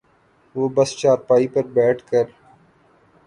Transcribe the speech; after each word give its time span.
وہ 0.55 0.65
بس 0.75 0.89
چارپائی 0.99 1.47
پر 1.53 1.65
بیٹھ 1.75 2.01
کر 2.09 2.25